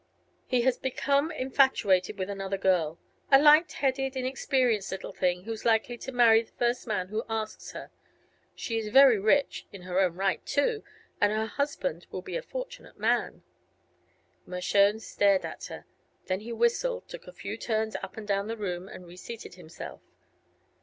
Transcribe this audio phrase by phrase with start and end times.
[0.47, 2.97] "He has become infatuated with another girl;
[3.31, 7.23] a light headed, inexperienced little thing who is likely to marry the first man who
[7.29, 7.91] asks her.
[8.55, 10.83] She is very rich in her own right, too
[11.21, 13.43] and her husband will be a fortunate man."
[14.47, 15.85] Mershone stared at her.
[16.25, 20.01] Then he whistled, took a few turns up and down the room, and reseated himself.